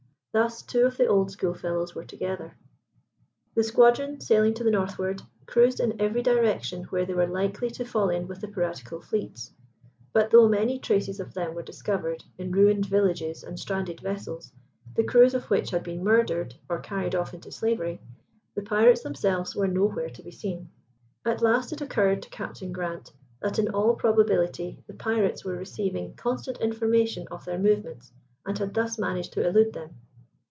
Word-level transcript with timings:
Thus 0.33 0.61
two 0.61 0.85
of 0.85 0.95
the 0.95 1.07
old 1.07 1.29
schoolfellows 1.29 1.93
were 1.93 2.05
together. 2.05 2.55
The 3.53 3.65
squadron, 3.65 4.21
sailing 4.21 4.53
to 4.53 4.63
the 4.63 4.71
northward, 4.71 5.21
cruised 5.45 5.81
in 5.81 5.99
every 5.99 6.21
direction 6.23 6.85
where 6.85 7.05
they 7.05 7.13
were 7.13 7.27
likely 7.27 7.69
to 7.71 7.83
fall 7.83 8.07
in 8.09 8.29
with 8.29 8.39
the 8.39 8.47
piratical 8.47 9.01
fleets; 9.01 9.51
but 10.13 10.31
though 10.31 10.47
many 10.47 10.79
traces 10.79 11.19
of 11.19 11.33
them 11.33 11.53
were 11.53 11.61
discovered 11.63 12.23
in 12.37 12.53
ruined 12.53 12.85
villages 12.85 13.43
and 13.43 13.59
stranded 13.59 13.99
vessels, 13.99 14.53
the 14.95 15.03
crews 15.03 15.33
of 15.33 15.49
which 15.49 15.71
had 15.71 15.83
been 15.83 16.01
murdered 16.01 16.55
or 16.69 16.79
carried 16.79 17.13
off 17.13 17.33
into 17.33 17.51
slavery, 17.51 18.01
the 18.55 18.61
pirates 18.61 19.03
themselves 19.03 19.53
were 19.53 19.67
nowhere 19.67 20.09
to 20.11 20.23
be 20.23 20.31
seen. 20.31 20.69
At 21.25 21.41
last 21.41 21.73
it 21.73 21.81
occurred 21.81 22.21
to 22.21 22.29
Captain 22.29 22.71
Grant 22.71 23.11
that 23.41 23.59
in 23.59 23.67
all 23.67 23.95
probability 23.95 24.81
the 24.87 24.93
pirates 24.93 25.43
were 25.43 25.57
receiving 25.57 26.13
constant 26.15 26.57
information 26.61 27.27
of 27.29 27.43
their 27.43 27.59
movements, 27.59 28.13
and 28.45 28.57
had 28.57 28.73
thus 28.73 28.97
managed 28.97 29.33
to 29.33 29.45
elude 29.45 29.73
them. 29.73 29.93